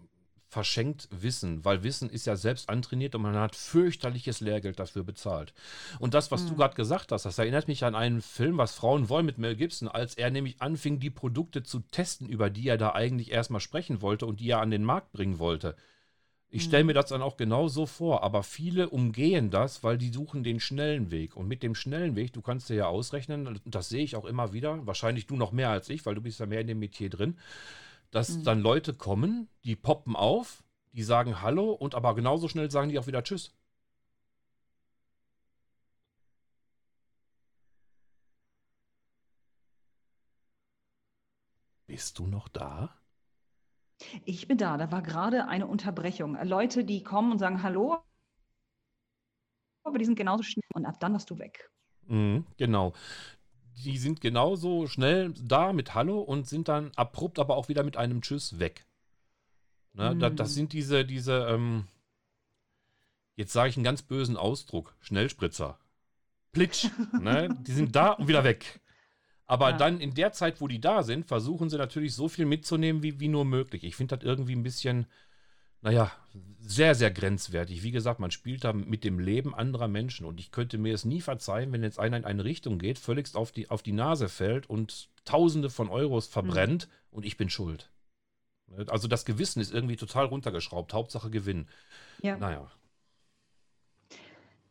verschenkt 0.52 1.08
Wissen, 1.12 1.64
weil 1.64 1.82
Wissen 1.82 2.10
ist 2.10 2.26
ja 2.28 2.36
selbst 2.36 2.70
antrainiert 2.70 3.16
und 3.16 3.22
man 3.22 3.36
hat 3.38 3.56
fürchterliches 3.56 4.42
Lehrgeld 4.42 4.80
dafür 4.80 5.04
bezahlt. 5.06 5.54
Und 5.98 6.14
das, 6.14 6.30
was 6.30 6.46
du 6.46 6.56
Mhm. 6.56 6.58
gerade 6.58 6.76
gesagt 6.76 7.14
hast, 7.14 7.24
das 7.24 7.38
erinnert 7.38 7.70
mich 7.70 7.86
an 7.86 7.96
einen 7.96 8.22
Film, 8.22 8.58
was 8.58 8.74
Frauen 8.74 9.08
wollen 9.08 9.26
mit 9.26 9.38
Mel 9.38 9.56
Gibson, 9.56 9.88
als 9.88 10.16
er 10.16 10.30
nämlich 10.30 10.62
anfing, 10.62 11.00
die 11.00 11.10
Produkte 11.10 11.64
zu 11.64 11.80
testen, 11.80 12.28
über 12.28 12.50
die 12.50 12.68
er 12.68 12.78
da 12.78 12.92
eigentlich 12.92 13.32
erstmal 13.32 13.62
sprechen 13.62 14.02
wollte 14.02 14.26
und 14.26 14.42
die 14.42 14.50
er 14.50 14.60
an 14.60 14.72
den 14.72 14.84
Markt 14.84 15.14
bringen 15.14 15.40
wollte. 15.40 15.78
Ich 16.54 16.64
stelle 16.64 16.84
Mhm. 16.84 16.88
mir 16.88 16.94
das 16.94 17.08
dann 17.08 17.22
auch 17.22 17.38
genau 17.38 17.70
so 17.70 17.86
vor, 17.86 18.24
aber 18.24 18.44
viele 18.44 18.90
umgehen 18.90 19.52
das, 19.52 19.84
weil 19.86 19.98
die 19.98 20.10
suchen 20.12 20.44
den 20.44 20.60
schnellen 20.60 21.10
Weg. 21.10 21.38
Und 21.38 21.48
mit 21.48 21.64
dem 21.64 21.76
schnellen 21.76 22.18
Weg, 22.18 22.34
du 22.34 22.42
kannst 22.42 22.70
dir 22.70 22.76
ja 22.76 22.88
ausrechnen, 22.88 23.62
das 23.64 23.88
sehe 23.88 24.04
ich 24.04 24.18
auch 24.18 24.26
immer 24.26 24.52
wieder, 24.52 24.86
wahrscheinlich 24.86 25.28
du 25.28 25.38
noch 25.38 25.54
mehr 25.54 25.70
als 25.70 25.90
ich, 25.90 26.06
weil 26.06 26.16
du 26.16 26.22
bist 26.22 26.42
ja 26.42 26.46
mehr 26.46 26.60
in 26.60 26.68
dem 26.68 26.80
Metier 26.80 27.10
drin, 27.10 27.38
dass 28.12 28.30
Mhm. 28.30 28.44
dann 28.44 28.60
Leute 28.62 28.94
kommen, 28.94 29.50
die 29.64 29.76
poppen 29.76 30.16
auf, 30.16 30.64
die 30.94 31.04
sagen 31.04 31.42
Hallo 31.42 31.72
und 31.72 31.96
aber 31.96 32.16
genauso 32.16 32.48
schnell 32.48 32.70
sagen 32.72 32.90
die 32.90 33.00
auch 33.00 33.08
wieder 33.08 33.24
Tschüss. 33.24 33.54
Bist 41.86 42.18
du 42.18 42.26
noch 42.28 42.48
da? 42.48 42.98
Ich 44.26 44.48
bin 44.48 44.58
da. 44.58 44.78
Da 44.78 44.92
war 44.92 45.02
gerade 45.02 45.48
eine 45.48 45.68
Unterbrechung. 45.68 46.38
Leute, 46.44 46.84
die 46.84 47.04
kommen 47.04 47.32
und 47.32 47.40
sagen 47.40 47.62
Hallo, 47.64 48.02
aber 49.84 49.98
die 49.98 50.06
sind 50.06 50.16
genauso 50.16 50.44
schnell. 50.44 50.64
Und 50.74 50.86
ab 50.86 51.00
dann 51.00 51.14
warst 51.14 51.30
du 51.30 51.38
weg. 51.40 51.70
Mhm, 52.08 52.46
genau. 52.58 52.94
Die 53.78 53.98
sind 53.98 54.22
genauso 54.22 54.88
schnell 54.88 55.34
da 55.42 55.74
mit 55.74 55.96
Hallo 55.96 56.20
und 56.22 56.48
sind 56.48 56.68
dann 56.68 56.92
abrupt 56.96 57.40
aber 57.40 57.56
auch 57.58 57.68
wieder 57.70 57.84
mit 57.84 57.98
einem 57.98 58.22
Tschüss 58.22 58.60
weg. 58.60 58.86
Ne, 59.94 60.16
da, 60.16 60.30
das 60.30 60.52
Mhm. 60.52 60.54
sind 60.56 60.74
diese, 60.74 61.06
diese, 61.06 61.48
ähm, 61.50 61.88
jetzt 63.36 63.54
sage 63.54 63.70
ich 63.70 63.78
einen 63.78 63.84
ganz 63.84 64.02
bösen 64.04 64.38
Ausdruck, 64.38 64.96
Schnellspritzer. 65.00 65.80
Plitsch. 66.52 66.86
ne? 67.20 67.50
Die 67.66 67.72
sind 67.72 67.96
da 67.96 68.12
und 68.12 68.28
wieder 68.28 68.44
weg. 68.44 68.80
Aber 69.48 69.72
Ja. 69.72 69.78
dann 69.78 70.00
in 70.00 70.14
der 70.14 70.32
Zeit, 70.32 70.62
wo 70.62 70.68
die 70.68 70.80
da 70.80 71.04
sind, 71.04 71.26
versuchen 71.28 71.70
sie 71.70 71.78
natürlich 71.78 72.14
so 72.14 72.30
viel 72.30 72.46
mitzunehmen, 72.46 73.04
wie, 73.04 73.20
wie 73.20 73.28
nur 73.28 73.46
möglich. 73.46 73.84
Ich 73.84 73.96
finde 73.96 74.16
das 74.18 74.26
irgendwie 74.26 74.56
ein 74.56 74.64
bisschen, 74.64 75.08
naja, 75.82 76.12
sehr, 76.60 76.96
sehr 76.96 77.12
grenzwertig. 77.12 77.84
Wie 77.84 77.92
gesagt, 77.92 78.20
man 78.20 78.32
spielt 78.32 78.64
da 78.64 78.72
mit 78.72 79.04
dem 79.04 79.20
Leben 79.20 79.56
anderer 79.56 79.88
Menschen 79.88 80.26
und 80.26 80.40
ich 80.40 80.52
könnte 80.52 80.78
mir 80.78 80.94
es 80.94 81.06
nie 81.06 81.22
verzeihen, 81.22 81.72
wenn 81.72 81.84
jetzt 81.84 82.00
einer 82.00 82.18
in 82.18 82.26
eine 82.26 82.44
Richtung 82.44 82.78
geht, 82.78 83.00
völligst 83.00 83.36
auf 83.36 83.52
die, 83.52 83.70
auf 83.70 83.82
die 83.82 83.94
Nase 83.94 84.30
fällt 84.30 84.70
und 84.70 85.10
Tausende 85.26 85.70
von 85.70 85.90
Euros 85.90 86.28
verbrennt 86.28 86.88
und 87.12 87.26
ich 87.26 87.38
bin 87.38 87.50
schuld. 87.50 87.92
Also 88.88 89.08
das 89.08 89.26
Gewissen 89.26 89.60
ist 89.60 89.74
irgendwie 89.74 89.98
total 89.98 90.26
runtergeschraubt. 90.26 90.94
Hauptsache 90.94 91.30
Gewinn. 91.30 91.68
Ja. 92.22 92.38
Naja. 92.38 92.72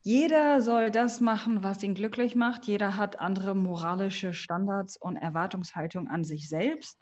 Jeder 0.02 0.62
soll 0.62 0.90
das 0.90 1.20
machen, 1.20 1.62
was 1.62 1.82
ihn 1.82 1.94
glücklich 1.94 2.34
macht. 2.34 2.66
Jeder 2.66 2.96
hat 2.96 3.20
andere 3.20 3.54
moralische 3.54 4.32
Standards 4.32 4.96
und 4.96 5.16
Erwartungshaltung 5.16 6.08
an 6.08 6.24
sich 6.24 6.48
selbst. 6.48 6.98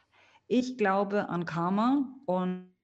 Ich 0.48 0.76
glaube 0.76 1.28
an 1.28 1.44
Karma 1.44 2.08
und, 2.26 2.74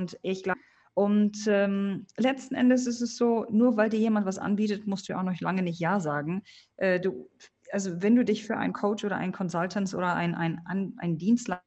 und 0.00 0.18
ich 0.22 0.42
glaube, 0.42 0.60
und 0.94 1.46
ähm, 1.46 2.06
letzten 2.16 2.54
Endes 2.54 2.86
ist 2.86 3.00
es 3.00 3.16
so, 3.16 3.46
nur 3.50 3.76
weil 3.76 3.90
dir 3.90 4.00
jemand 4.00 4.26
was 4.26 4.38
anbietet, 4.38 4.86
musst 4.86 5.08
du 5.08 5.16
auch 5.16 5.22
noch 5.22 5.38
lange 5.40 5.62
nicht 5.62 5.78
Ja 5.78 6.00
sagen. 6.00 6.42
Äh, 6.76 7.00
du, 7.00 7.30
also 7.70 8.02
wenn 8.02 8.16
du 8.16 8.24
dich 8.24 8.44
für 8.44 8.56
einen 8.56 8.72
Coach 8.72 9.04
oder 9.04 9.16
einen 9.16 9.32
Consultant 9.32 9.92
oder 9.94 10.14
ein, 10.14 10.34
ein, 10.34 10.60
ein, 10.66 11.16
Dienstleister 11.16 11.64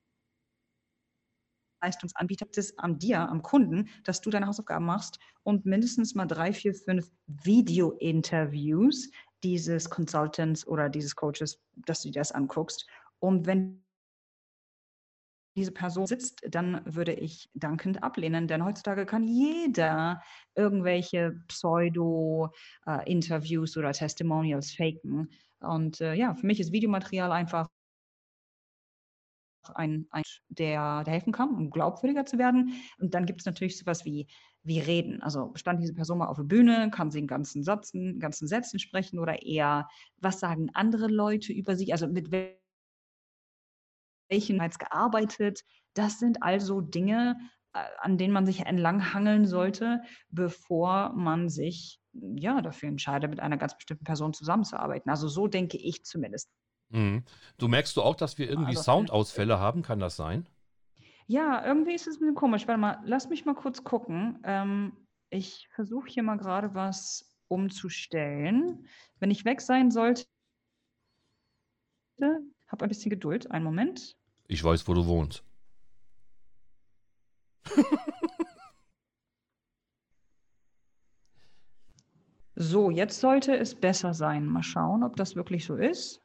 Leistungsanbieter 1.82 2.48
es 2.56 2.78
an 2.78 2.98
dir, 2.98 3.28
am 3.30 3.42
Kunden, 3.42 3.90
dass 4.06 4.22
du 4.22 4.30
deine 4.30 4.48
Hausaufgaben 4.48 4.86
machst 4.86 5.20
und 5.44 5.66
mindestens 5.66 6.16
mal 6.16 6.25
drei, 6.25 6.54
vier, 6.54 6.74
fünf 6.74 7.12
Video-Interviews 7.28 9.12
dieses 9.44 9.90
Consultants 9.90 10.66
oder 10.66 10.90
dieses 10.90 11.16
Coaches, 11.16 11.62
dass 11.86 12.02
du 12.02 12.10
dir 12.10 12.22
das 12.22 12.32
anguckst. 12.32 12.88
Und 13.20 13.46
wenn 13.48 13.83
diese 15.56 15.72
Person 15.72 16.08
sitzt, 16.08 16.42
dann 16.50 16.82
würde 16.86 17.14
ich 17.14 17.50
dankend 17.54 18.02
ablehnen, 18.04 18.48
denn 18.48 18.66
heutzutage 18.66 19.06
kann 19.06 19.28
jeder 19.28 20.22
irgendwelche 20.56 21.40
Pseudo-Interviews 21.48 23.78
oder 23.78 23.92
Testimonials 23.94 24.74
faken. 24.74 25.30
Und 25.60 26.02
äh, 26.02 26.16
ja, 26.16 26.34
für 26.36 26.46
mich 26.46 26.60
ist 26.60 26.72
Videomaterial 26.72 27.32
einfach 27.32 27.68
ein, 29.76 30.08
ein 30.12 30.24
der, 30.50 31.04
der 31.04 31.14
helfen 31.14 31.32
kann, 31.32 31.50
um 31.50 31.70
glaubwürdiger 31.70 32.26
zu 32.26 32.38
werden. 32.38 32.74
Und 33.00 33.14
dann 33.14 33.26
gibt 33.26 33.42
es 33.42 33.46
natürlich 33.46 33.78
sowas 33.78 34.06
wie, 34.06 34.28
wie 34.64 34.80
Reden. 34.80 35.22
Also 35.22 35.52
stand 35.56 35.82
diese 35.82 35.94
Person 35.94 36.18
mal 36.18 36.28
auf 36.28 36.38
der 36.38 36.44
Bühne, 36.44 36.90
kann 36.92 37.12
sie 37.12 37.20
in 37.20 37.28
ganzen 37.28 37.64
Sätzen, 37.64 38.20
ganzen 38.20 38.48
Sätzen 38.48 38.80
sprechen 38.80 39.20
oder 39.20 39.44
eher, 39.44 39.88
was 40.18 40.40
sagen 40.40 40.70
andere 40.74 41.08
Leute 41.08 41.54
über 41.54 41.76
sich? 41.76 41.94
Also 41.94 42.08
mit 42.08 42.32
welchen 42.32 42.62
bereits 44.30 44.80
gearbeitet. 44.80 45.62
Das 45.94 46.20
sind 46.20 46.42
also 46.44 46.82
Dinge, 46.82 47.38
äh, 47.74 47.84
an 48.00 48.18
denen 48.18 48.34
man 48.34 48.46
sich 48.46 48.62
entlanghangeln 48.62 49.46
sollte, 49.46 50.01
bevor 50.30 51.13
man 51.13 51.50
sich 51.50 52.00
ja 52.13 52.62
dafür 52.62 52.89
entscheidet, 52.89 53.30
mit 53.30 53.39
einer 53.39 53.58
ganz 53.58 53.75
bestimmten 53.75 54.06
Person 54.06 54.34
zusammenzuarbeiten. 54.34 55.10
Also 55.10 55.27
so 55.27 55.48
denke 55.48 55.77
ich 55.77 56.03
zumindest. 56.03 56.50
Mhm. 56.89 57.24
Du 57.58 57.68
merkst 57.68 57.96
du 57.98 58.01
auch, 58.01 58.15
dass 58.15 58.38
wir 58.38 58.50
irgendwie 58.50 58.77
Also, 58.77 58.84
Soundausfälle 58.84 59.60
haben? 59.60 59.82
Kann 59.82 60.00
das 60.00 60.15
sein? 60.15 60.48
ja, 61.25 61.65
irgendwie 61.65 61.94
ist 61.94 62.06
es 62.06 62.18
ein 62.18 62.20
bisschen 62.20 62.36
komisch. 62.36 62.68
Warte 62.68 62.80
mal, 62.80 63.01
lass 63.06 63.30
mich 63.30 63.46
mal 63.46 63.56
kurz 63.56 63.84
gucken. 63.84 64.39
Ähm, 64.44 65.08
ich 65.30 65.68
versuche 65.74 66.10
hier 66.10 66.22
mal 66.22 66.38
gerade 66.38 66.75
was 66.75 67.34
umzustellen. 67.48 68.88
Wenn 69.20 69.32
ich 69.32 69.46
weg 69.46 69.62
sein 69.62 69.89
sollte, 69.89 70.25
hab 72.74 72.82
ein 72.82 72.89
bisschen 72.89 73.10
Geduld. 73.10 73.50
Einen 73.51 73.63
Moment. 73.63 74.18
Ich 74.48 74.62
weiß, 74.62 74.88
wo 74.88 74.94
du 74.94 75.06
wohnst. 75.06 75.44
So, 82.56 82.92
jetzt 82.92 83.20
sollte 83.20 83.58
es 83.58 83.74
besser 83.74 84.13
sein. 84.13 84.46
Mal 84.46 84.62
schauen, 84.62 85.03
ob 85.03 85.15
das 85.15 85.36
wirklich 85.36 85.65
so 85.65 85.75
ist. 85.75 86.22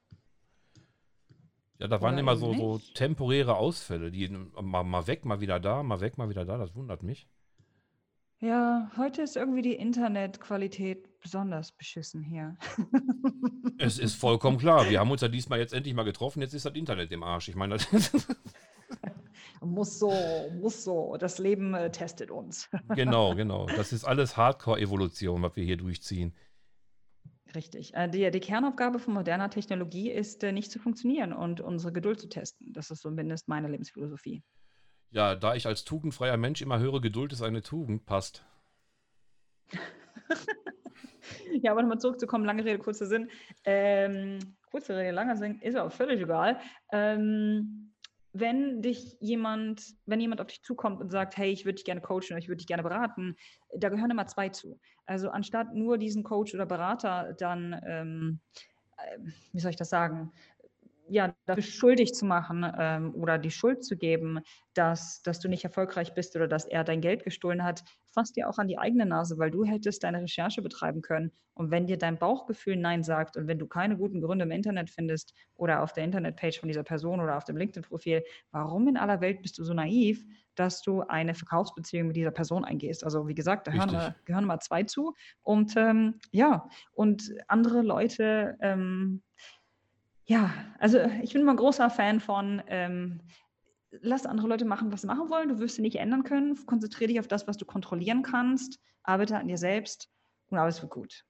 Ja, 1.78 1.88
da 1.88 2.02
waren 2.02 2.14
Oder 2.14 2.20
immer 2.20 2.32
eben 2.32 2.40
so, 2.40 2.78
so 2.78 2.78
temporäre 2.92 3.56
Ausfälle, 3.56 4.10
die 4.10 4.28
mal, 4.28 4.84
mal 4.84 5.06
weg, 5.06 5.24
mal 5.24 5.40
wieder 5.40 5.58
da, 5.58 5.82
mal 5.82 6.00
weg, 6.00 6.18
mal 6.18 6.28
wieder 6.28 6.44
da. 6.44 6.58
Das 6.58 6.74
wundert 6.74 7.02
mich. 7.02 7.26
Ja, 8.40 8.90
heute 8.96 9.22
ist 9.22 9.36
irgendwie 9.36 9.62
die 9.62 9.74
Internetqualität 9.74 11.20
besonders 11.20 11.72
beschissen 11.72 12.22
hier. 12.22 12.56
Es 13.80 14.00
ist 14.00 14.14
vollkommen 14.14 14.58
klar. 14.58 14.90
Wir 14.90 14.98
haben 14.98 15.10
uns 15.12 15.20
ja 15.20 15.28
diesmal 15.28 15.60
jetzt 15.60 15.72
endlich 15.72 15.94
mal 15.94 16.02
getroffen. 16.02 16.40
Jetzt 16.40 16.52
ist 16.52 16.66
das 16.66 16.74
Internet 16.74 17.12
im 17.12 17.22
Arsch. 17.22 17.48
Ich 17.48 17.54
meine, 17.54 17.76
das 17.76 17.88
Muss 19.60 19.98
so, 19.98 20.12
muss 20.60 20.82
so. 20.82 21.16
Das 21.16 21.38
Leben 21.38 21.74
äh, 21.74 21.90
testet 21.90 22.30
uns. 22.30 22.68
genau, 22.94 23.34
genau. 23.34 23.66
Das 23.66 23.92
ist 23.92 24.04
alles 24.04 24.36
Hardcore-Evolution, 24.36 25.42
was 25.42 25.54
wir 25.56 25.64
hier 25.64 25.76
durchziehen. 25.76 26.34
Richtig. 27.54 27.94
Äh, 27.94 28.08
die, 28.08 28.30
die 28.30 28.40
Kernaufgabe 28.40 28.98
von 28.98 29.14
moderner 29.14 29.50
Technologie 29.50 30.10
ist, 30.10 30.42
äh, 30.42 30.52
nicht 30.52 30.70
zu 30.70 30.78
funktionieren 30.78 31.32
und 31.32 31.60
unsere 31.60 31.92
Geduld 31.92 32.20
zu 32.20 32.28
testen. 32.28 32.72
Das 32.72 32.90
ist 32.90 33.02
zumindest 33.02 33.48
meine 33.48 33.68
Lebensphilosophie. 33.68 34.42
Ja, 35.10 35.34
da 35.34 35.54
ich 35.54 35.66
als 35.66 35.84
tugendfreier 35.84 36.36
Mensch 36.36 36.60
immer 36.60 36.78
höre, 36.78 37.00
Geduld 37.00 37.32
ist 37.32 37.42
eine 37.42 37.62
Tugend, 37.62 38.06
passt. 38.06 38.44
Ja, 41.62 41.72
aber 41.72 41.82
nochmal 41.82 41.98
zurückzukommen, 41.98 42.44
lange 42.44 42.64
Rede, 42.64 42.78
kurzer 42.78 43.06
Sinn. 43.06 43.30
Ähm, 43.64 44.38
kurze 44.70 44.96
Rede, 44.96 45.10
langer 45.10 45.36
Sinn, 45.36 45.60
ist 45.60 45.76
auch 45.76 45.90
völlig 45.90 46.20
egal. 46.20 46.58
Ähm, 46.92 47.92
wenn 48.32 48.82
dich 48.82 49.16
jemand, 49.20 49.82
wenn 50.06 50.20
jemand 50.20 50.40
auf 50.40 50.46
dich 50.46 50.62
zukommt 50.62 51.00
und 51.00 51.10
sagt, 51.10 51.36
hey, 51.36 51.50
ich 51.50 51.64
würde 51.64 51.76
dich 51.76 51.84
gerne 51.84 52.00
coachen 52.00 52.30
oder 52.30 52.38
ich 52.38 52.48
würde 52.48 52.58
dich 52.58 52.66
gerne 52.66 52.82
beraten, 52.82 53.36
da 53.76 53.88
gehören 53.88 54.10
immer 54.10 54.26
zwei 54.26 54.48
zu. 54.50 54.78
Also 55.06 55.30
anstatt 55.30 55.74
nur 55.74 55.98
diesen 55.98 56.22
Coach 56.22 56.54
oder 56.54 56.66
Berater 56.66 57.34
dann, 57.38 57.80
ähm, 57.86 58.40
äh, 58.96 59.18
wie 59.52 59.60
soll 59.60 59.70
ich 59.70 59.76
das 59.76 59.88
sagen, 59.88 60.32
ja, 61.08 61.34
dafür 61.46 61.62
schuldig 61.62 62.14
zu 62.14 62.24
machen 62.24 62.66
ähm, 62.78 63.14
oder 63.14 63.38
die 63.38 63.50
Schuld 63.50 63.84
zu 63.84 63.96
geben, 63.96 64.40
dass, 64.74 65.22
dass 65.22 65.40
du 65.40 65.48
nicht 65.48 65.64
erfolgreich 65.64 66.14
bist 66.14 66.36
oder 66.36 66.46
dass 66.48 66.64
er 66.64 66.84
dein 66.84 67.00
Geld 67.00 67.24
gestohlen 67.24 67.64
hat, 67.64 67.82
fasst 68.12 68.36
dir 68.36 68.48
auch 68.48 68.58
an 68.58 68.68
die 68.68 68.78
eigene 68.78 69.06
Nase, 69.06 69.38
weil 69.38 69.50
du 69.50 69.64
hättest 69.64 70.04
deine 70.04 70.22
Recherche 70.22 70.62
betreiben 70.62 71.02
können. 71.02 71.32
Und 71.54 71.70
wenn 71.70 71.86
dir 71.86 71.98
dein 71.98 72.18
Bauchgefühl 72.18 72.76
Nein 72.76 73.02
sagt 73.02 73.36
und 73.36 73.48
wenn 73.48 73.58
du 73.58 73.66
keine 73.66 73.96
guten 73.96 74.20
Gründe 74.20 74.44
im 74.44 74.52
Internet 74.52 74.90
findest 74.90 75.34
oder 75.54 75.82
auf 75.82 75.92
der 75.92 76.04
Internetpage 76.04 76.60
von 76.60 76.68
dieser 76.68 76.84
Person 76.84 77.20
oder 77.20 77.36
auf 77.36 77.44
dem 77.44 77.56
LinkedIn-Profil, 77.56 78.22
warum 78.52 78.86
in 78.86 78.96
aller 78.96 79.20
Welt 79.20 79.42
bist 79.42 79.58
du 79.58 79.64
so 79.64 79.74
naiv, 79.74 80.24
dass 80.54 80.82
du 80.82 81.02
eine 81.02 81.34
Verkaufsbeziehung 81.34 82.08
mit 82.08 82.16
dieser 82.16 82.30
Person 82.30 82.64
eingehst? 82.64 83.02
Also 83.02 83.26
wie 83.26 83.34
gesagt, 83.34 83.66
da 83.66 83.72
hören, 83.72 83.90
Richtig. 83.90 84.24
gehören 84.24 84.44
immer 84.44 84.60
zwei 84.60 84.84
zu. 84.84 85.14
Und 85.42 85.76
ähm, 85.76 86.20
ja, 86.30 86.68
und 86.92 87.32
andere 87.48 87.82
Leute, 87.82 88.56
ähm, 88.60 89.22
ja, 90.28 90.52
also 90.78 90.98
ich 91.22 91.32
bin 91.32 91.42
immer 91.42 91.52
ein 91.52 91.56
großer 91.56 91.88
Fan 91.88 92.20
von, 92.20 92.62
ähm, 92.66 93.20
lass 94.02 94.26
andere 94.26 94.46
Leute 94.46 94.66
machen, 94.66 94.92
was 94.92 95.00
sie 95.00 95.06
machen 95.06 95.30
wollen. 95.30 95.48
Du 95.48 95.58
wirst 95.58 95.76
sie 95.76 95.82
nicht 95.82 95.96
ändern 95.96 96.22
können. 96.22 96.54
Konzentriere 96.66 97.08
dich 97.08 97.20
auf 97.20 97.28
das, 97.28 97.48
was 97.48 97.56
du 97.56 97.64
kontrollieren 97.64 98.22
kannst. 98.22 98.78
Arbeite 99.02 99.38
an 99.38 99.48
dir 99.48 99.56
selbst 99.56 100.10
und 100.50 100.58
alles 100.58 100.82
wird 100.82 100.92
gut. 100.92 101.24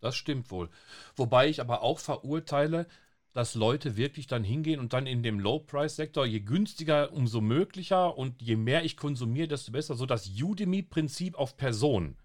Das 0.00 0.14
stimmt 0.14 0.52
wohl. 0.52 0.70
Wobei 1.16 1.48
ich 1.48 1.60
aber 1.60 1.82
auch 1.82 1.98
verurteile, 1.98 2.86
dass 3.32 3.56
Leute 3.56 3.96
wirklich 3.96 4.28
dann 4.28 4.44
hingehen 4.44 4.78
und 4.78 4.92
dann 4.92 5.06
in 5.06 5.24
dem 5.24 5.40
Low-Price-Sektor, 5.40 6.24
je 6.24 6.40
günstiger, 6.40 7.12
umso 7.12 7.40
möglicher 7.40 8.16
und 8.16 8.40
je 8.40 8.56
mehr 8.56 8.84
ich 8.84 8.96
konsumiere, 8.96 9.48
desto 9.48 9.72
besser. 9.72 9.96
So 9.96 10.06
das 10.06 10.28
Udemy-Prinzip 10.28 11.36
auf 11.36 11.56
Person. 11.56 12.16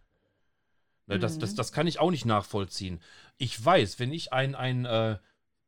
Ne, 1.08 1.18
das, 1.18 1.39
das, 1.39 1.54
Mhm. 1.54 1.56
das 1.56 1.72
kann 1.72 1.88
ich 1.88 2.00
auch 2.00 2.12
nicht 2.12 2.25
nachvollziehen. 2.25 3.00
Ich 3.38 3.63
weiß, 3.63 3.98
wenn 4.00 4.12
ich 4.12 4.34
ein, 4.34 4.54
ein 4.54 4.86
äh, 4.86 5.18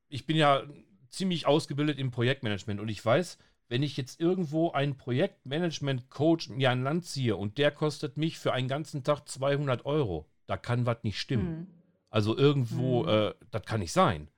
ich 0.09 0.25
bin 0.25 0.35
ja 0.35 0.63
ziemlich 1.09 1.47
ausgebildet 1.47 1.97
im 1.99 2.11
Projektmanagement 2.11 2.79
und 2.79 2.89
ich 2.89 3.03
weiß, 3.03 3.37
wenn 3.67 3.83
ich 3.83 3.97
jetzt 3.97 4.19
irgendwo 4.19 4.71
einen 4.71 4.97
Projektmanagement-Coach 4.97 6.49
mir 6.49 6.71
an 6.71 6.83
Land 6.83 7.05
ziehe 7.05 7.35
und 7.35 7.57
der 7.57 7.71
kostet 7.71 8.17
mich 8.17 8.39
für 8.39 8.51
einen 8.53 8.67
ganzen 8.67 9.03
Tag 9.03 9.27
200 9.27 9.85
Euro, 9.85 10.27
da 10.47 10.57
kann 10.57 10.85
was 10.85 11.03
nicht 11.03 11.19
stimmen. 11.19 11.59
Mhm. 11.59 11.67
Also 12.09 12.35
irgendwo, 12.35 13.03
Mhm. 13.03 13.09
äh, 13.09 13.33
das 13.51 13.63
kann 13.65 13.79
nicht 13.81 13.91
sein. 13.93 14.29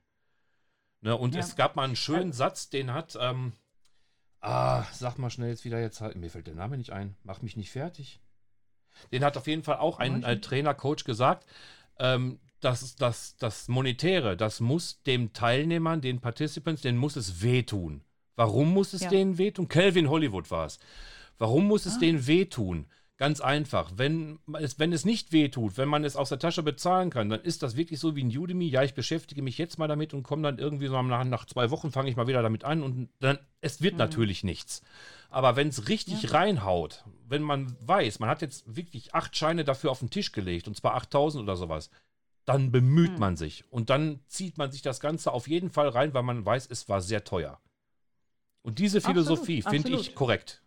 Ne, 1.00 1.16
und 1.16 1.34
Ja. 1.34 1.40
es 1.40 1.56
gab 1.56 1.74
mal 1.74 1.84
einen 1.84 1.96
schönen 1.96 2.32
Satz, 2.32 2.68
den 2.68 2.92
hat, 2.92 3.16
ähm, 3.20 3.54
ah, 4.40 4.84
sag 4.92 5.18
mal 5.18 5.30
schnell 5.30 5.48
jetzt 5.48 5.64
wieder 5.64 5.80
jetzt, 5.80 6.00
halt- 6.00 6.16
mir 6.16 6.30
fällt 6.30 6.46
der 6.46 6.54
Name 6.54 6.76
nicht 6.76 6.90
ein, 6.90 7.16
mach 7.24 7.42
mich 7.42 7.56
nicht 7.56 7.70
fertig. 7.70 8.20
Den 9.10 9.24
hat 9.24 9.36
auf 9.38 9.46
jeden 9.46 9.62
Fall 9.62 9.78
auch 9.78 9.98
ein 9.98 10.22
äh. 10.22 10.38
Trainer, 10.40 10.74
Coach 10.74 11.04
gesagt, 11.04 11.46
ähm, 11.98 12.38
dass 12.64 12.96
das, 12.96 13.36
das 13.36 13.68
Monetäre, 13.68 14.36
das 14.36 14.60
muss 14.60 15.02
dem 15.02 15.32
Teilnehmern, 15.32 16.00
den 16.00 16.20
Participants, 16.20 16.82
denen 16.82 16.98
muss 16.98 17.16
es 17.16 17.42
wehtun. 17.42 18.02
Warum 18.36 18.72
muss 18.72 18.92
es 18.94 19.02
Ja. 19.02 19.10
denen 19.10 19.36
wehtun? 19.38 19.68
Calvin 19.68 20.08
Hollywood 20.08 20.50
war 20.50 20.66
es. 20.66 20.78
Warum 21.38 21.66
muss 21.66 21.86
es 21.86 21.96
Ah. 21.96 21.98
denen 22.00 22.26
wehtun? 22.26 22.86
Ganz 23.18 23.40
einfach. 23.40 23.92
Wenn 23.96 24.38
es, 24.58 24.78
wenn 24.78 24.92
es 24.92 25.04
nicht 25.04 25.32
wehtut, 25.32 25.76
wenn 25.76 25.88
man 25.88 26.02
es 26.02 26.16
aus 26.16 26.30
der 26.30 26.38
Tasche 26.40 26.62
bezahlen 26.62 27.10
kann, 27.10 27.28
dann 27.28 27.42
ist 27.42 27.62
das 27.62 27.76
wirklich 27.76 28.00
so 28.00 28.16
wie 28.16 28.24
ein 28.24 28.36
Udemy. 28.36 28.68
Ja, 28.68 28.82
ich 28.82 28.94
beschäftige 28.94 29.42
mich 29.42 29.58
jetzt 29.58 29.78
mal 29.78 29.86
damit 29.86 30.12
und 30.14 30.22
komme 30.24 30.42
dann 30.42 30.58
irgendwie 30.58 30.88
so 30.88 31.00
nach, 31.02 31.22
nach 31.24 31.44
zwei 31.46 31.70
Wochen 31.70 31.92
fange 31.92 32.10
ich 32.10 32.16
mal 32.16 32.26
wieder 32.26 32.42
damit 32.42 32.64
an 32.64 32.82
und 32.82 33.10
dann, 33.20 33.38
es 33.60 33.80
wird 33.82 33.94
Mhm. 33.94 33.98
natürlich 33.98 34.42
nichts. 34.44 34.82
Aber 35.30 35.54
wenn 35.56 35.68
es 35.68 35.88
richtig 35.88 36.22
Ja. 36.22 36.30
reinhaut, 36.30 37.04
wenn 37.28 37.42
man 37.42 37.76
weiß, 37.86 38.18
man 38.18 38.28
hat 38.28 38.42
jetzt 38.42 38.64
wirklich 38.74 39.14
acht 39.14 39.36
Scheine 39.36 39.62
dafür 39.64 39.90
auf 39.90 40.00
den 40.00 40.10
Tisch 40.10 40.32
gelegt 40.32 40.66
und 40.66 40.76
zwar 40.76 40.94
8000 40.94 41.42
oder 41.44 41.56
sowas, 41.56 41.90
dann 42.44 42.72
bemüht 42.72 43.12
Mhm. 43.14 43.18
man 43.20 43.36
sich 43.36 43.64
und 43.70 43.90
dann 43.90 44.20
zieht 44.26 44.58
man 44.58 44.70
sich 44.72 44.82
das 44.82 45.00
Ganze 45.00 45.32
auf 45.32 45.48
jeden 45.48 45.70
Fall 45.70 45.88
rein, 45.88 46.12
weil 46.14 46.22
man 46.22 46.44
weiß, 46.44 46.68
es 46.70 46.88
war 46.88 47.00
sehr 47.00 47.24
teuer. 47.24 47.60
Und 48.62 48.78
diese 48.78 49.00
Philosophie 49.00 49.62
finde 49.62 49.90
ich 49.90 50.14
korrekt. 50.14 50.62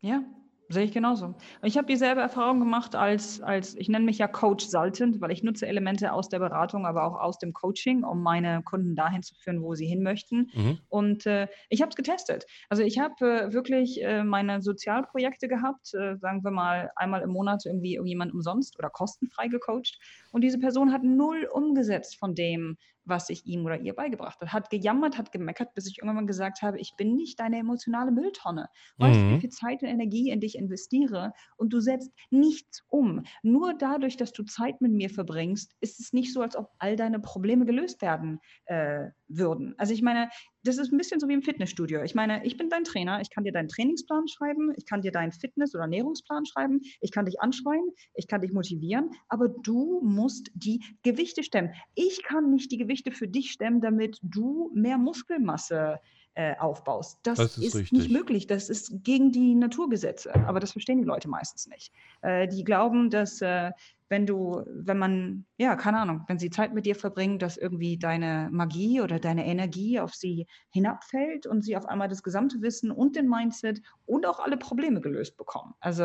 Ja, 0.00 0.22
sehe 0.70 0.84
ich 0.84 0.92
genauso. 0.92 1.34
Ich 1.62 1.76
habe 1.76 1.88
dieselbe 1.88 2.20
Erfahrung 2.20 2.60
gemacht 2.60 2.94
als, 2.94 3.40
als, 3.40 3.74
ich 3.74 3.88
nenne 3.88 4.04
mich 4.04 4.18
ja 4.18 4.28
Coach 4.28 4.66
Saltant, 4.66 5.20
weil 5.20 5.32
ich 5.32 5.42
nutze 5.42 5.66
Elemente 5.66 6.12
aus 6.12 6.28
der 6.28 6.38
Beratung, 6.38 6.86
aber 6.86 7.04
auch 7.04 7.20
aus 7.20 7.38
dem 7.38 7.52
Coaching, 7.52 8.04
um 8.04 8.22
meine 8.22 8.62
Kunden 8.62 8.94
dahin 8.94 9.22
zu 9.22 9.34
führen, 9.34 9.62
wo 9.62 9.74
sie 9.74 9.86
hin 9.86 10.02
möchten. 10.02 10.48
Mhm. 10.54 10.78
Und 10.88 11.26
äh, 11.26 11.48
ich 11.68 11.82
habe 11.82 11.90
es 11.90 11.96
getestet. 11.96 12.46
Also 12.68 12.84
ich 12.84 13.00
habe 13.00 13.14
äh, 13.20 13.52
wirklich 13.52 14.02
äh, 14.02 14.22
meine 14.22 14.62
Sozialprojekte 14.62 15.48
gehabt, 15.48 15.92
äh, 15.94 16.16
sagen 16.18 16.44
wir 16.44 16.52
mal 16.52 16.92
einmal 16.94 17.22
im 17.22 17.30
Monat 17.30 17.66
irgendwie 17.66 17.94
irgendjemand 17.94 18.32
umsonst 18.32 18.78
oder 18.78 18.90
kostenfrei 18.90 19.48
gecoacht. 19.48 19.98
Und 20.30 20.42
diese 20.42 20.60
Person 20.60 20.92
hat 20.92 21.02
null 21.02 21.48
umgesetzt 21.52 22.16
von 22.16 22.36
dem, 22.36 22.76
was 23.04 23.30
ich 23.30 23.46
ihm 23.46 23.64
oder 23.64 23.80
ihr 23.80 23.94
beigebracht 23.94 24.40
habe. 24.40 24.52
Hat 24.52 24.70
gejammert, 24.70 25.18
hat 25.18 25.32
gemeckert, 25.32 25.74
bis 25.74 25.86
ich 25.88 25.98
irgendwann 26.02 26.26
gesagt 26.26 26.62
habe, 26.62 26.78
ich 26.78 26.94
bin 26.96 27.14
nicht 27.14 27.40
deine 27.40 27.58
emotionale 27.58 28.10
Mülltonne. 28.12 28.68
Weißt 28.98 29.22
du, 29.22 29.26
Mhm. 29.26 29.30
wie 29.30 29.40
viel 29.40 29.50
Zeit 29.50 29.82
und 29.82 29.88
Energie 29.88 30.30
in 30.30 30.40
dich 30.40 30.56
investiere 30.56 31.32
und 31.56 31.72
du 31.72 31.80
setzt 31.80 32.12
nichts 32.30 32.82
um. 32.88 33.24
Nur 33.42 33.74
dadurch, 33.74 34.16
dass 34.16 34.32
du 34.32 34.44
Zeit 34.44 34.80
mit 34.80 34.92
mir 34.92 35.10
verbringst, 35.10 35.74
ist 35.80 36.00
es 36.00 36.12
nicht 36.12 36.32
so, 36.32 36.42
als 36.42 36.56
ob 36.56 36.70
all 36.78 36.96
deine 36.96 37.20
Probleme 37.20 37.64
gelöst 37.66 38.02
werden 38.02 38.40
äh, 38.66 39.08
würden. 39.28 39.74
Also 39.78 39.92
ich 39.94 40.02
meine, 40.02 40.28
das 40.62 40.78
ist 40.78 40.92
ein 40.92 40.98
bisschen 40.98 41.20
so 41.20 41.28
wie 41.28 41.34
im 41.34 41.42
Fitnessstudio. 41.42 42.02
Ich 42.02 42.14
meine, 42.14 42.44
ich 42.44 42.56
bin 42.56 42.68
dein 42.68 42.84
Trainer, 42.84 43.20
ich 43.20 43.30
kann 43.30 43.44
dir 43.44 43.52
deinen 43.52 43.68
Trainingsplan 43.68 44.28
schreiben, 44.28 44.72
ich 44.76 44.86
kann 44.86 45.02
dir 45.02 45.12
deinen 45.12 45.32
Fitness- 45.32 45.74
oder 45.74 45.84
Ernährungsplan 45.84 46.46
schreiben, 46.46 46.80
ich 47.00 47.12
kann 47.12 47.26
dich 47.26 47.40
anschreien, 47.40 47.88
ich 48.14 48.28
kann 48.28 48.40
dich 48.40 48.52
motivieren, 48.52 49.10
aber 49.28 49.48
du 49.48 50.00
musst 50.02 50.50
die 50.54 50.82
Gewichte 51.02 51.42
stemmen. 51.42 51.72
Ich 51.94 52.22
kann 52.22 52.50
nicht 52.50 52.70
die 52.70 52.78
Gewichte 52.78 53.12
für 53.12 53.28
dich 53.28 53.50
stemmen, 53.52 53.80
damit 53.80 54.18
du 54.22 54.70
mehr 54.74 54.98
Muskelmasse 54.98 55.80
äh, 55.80 56.19
aufbaust. 56.58 57.18
Das, 57.22 57.38
Das 57.38 57.58
ist 57.58 57.74
ist, 57.74 57.92
nicht 57.92 58.10
möglich. 58.10 58.46
Das 58.46 58.70
ist 58.70 59.04
gegen 59.04 59.32
die 59.32 59.54
Naturgesetze. 59.54 60.34
Aber 60.46 60.60
das 60.60 60.72
verstehen 60.72 60.98
die 60.98 61.04
Leute 61.04 61.28
meistens 61.28 61.66
nicht. 61.66 61.92
Äh, 62.22 62.48
die 62.48 62.64
glauben, 62.64 63.10
dass 63.10 63.42
äh, 63.42 63.72
wenn 64.08 64.26
du, 64.26 64.62
wenn 64.66 64.98
man, 64.98 65.44
ja, 65.56 65.76
keine 65.76 65.98
Ahnung, 66.00 66.24
wenn 66.26 66.38
sie 66.38 66.50
Zeit 66.50 66.74
mit 66.74 66.84
dir 66.84 66.96
verbringen, 66.96 67.38
dass 67.38 67.56
irgendwie 67.56 67.96
deine 67.96 68.48
Magie 68.50 69.00
oder 69.00 69.20
deine 69.20 69.46
Energie 69.46 70.00
auf 70.00 70.14
sie 70.14 70.46
hinabfällt 70.70 71.46
und 71.46 71.62
sie 71.62 71.76
auf 71.76 71.86
einmal 71.86 72.08
das 72.08 72.22
gesamte 72.22 72.60
Wissen 72.60 72.90
und 72.90 73.16
den 73.16 73.28
Mindset 73.28 73.80
und 74.06 74.26
auch 74.26 74.40
alle 74.40 74.56
Probleme 74.56 75.00
gelöst 75.00 75.36
bekommen. 75.36 75.74
Also, 75.78 76.02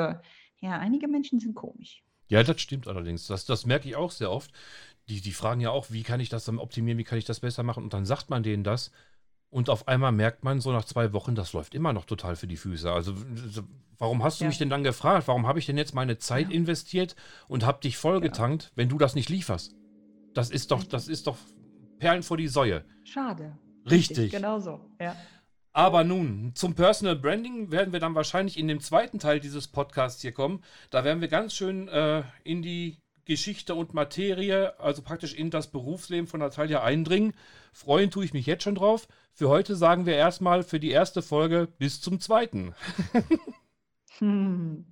ja, 0.59 0.79
einige 0.79 1.07
Menschen 1.07 1.39
sind 1.39 1.55
komisch. 1.55 2.03
Ja, 2.29 2.43
das 2.43 2.61
stimmt 2.61 2.87
allerdings. 2.87 3.27
Das, 3.27 3.45
das 3.45 3.65
merke 3.65 3.87
ich 3.87 3.95
auch 3.95 4.11
sehr 4.11 4.31
oft. 4.31 4.51
Die, 5.09 5.21
die 5.21 5.31
fragen 5.31 5.61
ja 5.61 5.71
auch, 5.71 5.91
wie 5.91 6.03
kann 6.03 6.19
ich 6.19 6.29
das 6.29 6.45
dann 6.45 6.59
optimieren, 6.59 6.97
wie 6.97 7.03
kann 7.03 7.17
ich 7.17 7.25
das 7.25 7.39
besser 7.39 7.63
machen? 7.63 7.83
Und 7.83 7.93
dann 7.93 8.05
sagt 8.05 8.29
man 8.29 8.43
denen 8.43 8.63
das. 8.63 8.91
Und 9.55 9.69
auf 9.69 9.87
einmal 9.87 10.11
merkt 10.11 10.43
man 10.43 10.59
so 10.59 10.73
nach 10.73 10.83
zwei 10.83 11.13
Wochen, 11.13 11.33
das 11.33 11.53
läuft 11.53 11.75
immer 11.75 11.93
noch 11.93 12.03
total 12.03 12.35
für 12.35 12.45
die 12.45 12.57
Füße. 12.57 12.91
Also, 12.91 13.13
warum 13.97 14.21
hast 14.21 14.41
du 14.41 14.43
Ja. 14.43 14.49
mich 14.49 14.57
denn 14.57 14.69
dann 14.69 14.83
gefragt? 14.83 15.29
Warum 15.29 15.47
habe 15.47 15.59
ich 15.59 15.65
denn 15.65 15.77
jetzt 15.77 15.95
meine 15.95 16.17
Zeit 16.17 16.49
Ja. 16.49 16.55
investiert 16.55 17.15
und 17.47 17.65
habe 17.65 17.79
dich 17.79 17.95
vollgetankt, 17.95 18.73
wenn 18.75 18.89
du 18.89 18.97
das 18.97 19.15
nicht 19.15 19.29
lieferst? 19.29 19.73
Das 20.33 20.49
ist 20.49 20.71
doch, 20.71 20.83
das 20.83 21.07
ist 21.07 21.27
doch 21.27 21.37
Perlen 21.99 22.21
vor 22.21 22.35
die 22.35 22.49
Säue. 22.49 22.83
Schade. 23.05 23.57
Richtig. 23.89 24.33
Genau 24.33 24.59
so, 24.59 24.81
ja. 24.99 25.15
Aber 25.71 26.03
nun, 26.03 26.51
zum 26.55 26.75
Personal 26.75 27.15
Branding 27.15 27.71
werden 27.71 27.93
wir 27.93 28.01
dann 28.01 28.13
wahrscheinlich 28.13 28.59
in 28.59 28.67
dem 28.67 28.81
zweiten 28.81 29.19
Teil 29.19 29.39
dieses 29.39 29.69
Podcasts 29.69 30.21
hier 30.21 30.33
kommen. 30.33 30.63
Da 30.89 31.05
werden 31.05 31.21
wir 31.21 31.29
ganz 31.29 31.53
schön 31.53 31.87
äh, 31.87 32.23
in 32.43 32.61
die 32.61 32.97
Geschichte 33.25 33.75
und 33.75 33.93
Materie, 33.93 34.79
also 34.79 35.01
praktisch 35.01 35.33
in 35.33 35.49
das 35.49 35.67
Berufsleben 35.67 36.27
von 36.27 36.39
Natalia 36.39 36.83
eindringen. 36.83 37.33
Freuen 37.73 38.11
tue 38.11 38.25
ich 38.25 38.33
mich 38.33 38.45
jetzt 38.45 38.63
schon 38.63 38.75
drauf. 38.75 39.07
Für 39.33 39.49
heute 39.49 39.75
sagen 39.75 40.05
wir 40.05 40.15
erstmal 40.15 40.63
für 40.63 40.79
die 40.79 40.91
erste 40.91 41.21
Folge 41.21 41.67
bis 41.77 42.01
zum 42.01 42.19
zweiten. 42.19 42.73
Hm. 44.19 44.85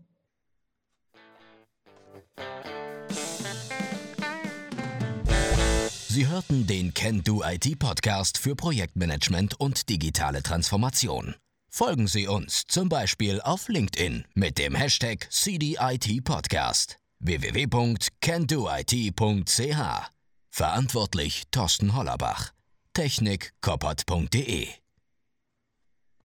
Sie 6.09 6.27
hörten 6.27 6.67
den 6.67 6.93
Can 6.93 7.23
Do 7.23 7.41
IT 7.43 7.79
Podcast 7.79 8.37
für 8.37 8.55
Projektmanagement 8.55 9.59
und 9.59 9.89
digitale 9.89 10.43
Transformation. 10.43 11.35
Folgen 11.69 12.07
Sie 12.07 12.27
uns 12.27 12.65
zum 12.67 12.89
Beispiel 12.89 13.41
auf 13.41 13.67
LinkedIn 13.67 14.25
mit 14.35 14.59
dem 14.59 14.75
Hashtag 14.75 15.27
CDIT 15.31 16.23
Podcast 16.23 16.99
www.candoit.ch. 17.25 18.11
Verantwortlich 20.49 21.43
Thorsten 21.51 21.95
Hollerbach. 21.95 22.51
Technik 22.93 23.53
koppert.de 23.61 24.82